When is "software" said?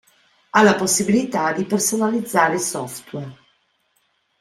2.61-3.37